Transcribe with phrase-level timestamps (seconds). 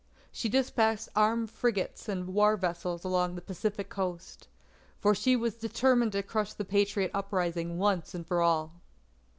[0.31, 4.47] She despatched armed frigates and war vessels along the Pacific coast,
[4.97, 8.73] for she was determined to crush the Patriot uprising once and for all.